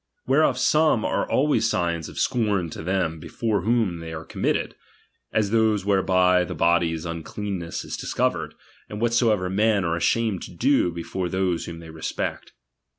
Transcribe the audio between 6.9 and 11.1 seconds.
uiicleauness is dis covered, and whatsoever men are ashamed to do